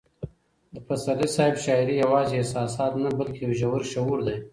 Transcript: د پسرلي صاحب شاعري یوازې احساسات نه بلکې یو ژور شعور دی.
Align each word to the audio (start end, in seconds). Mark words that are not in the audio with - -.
د 0.73 0.75
پسرلي 0.87 1.27
صاحب 1.35 1.55
شاعري 1.65 1.95
یوازې 2.03 2.33
احساسات 2.37 2.91
نه 3.03 3.09
بلکې 3.19 3.39
یو 3.43 3.51
ژور 3.59 3.81
شعور 3.91 4.19
دی. 4.27 4.35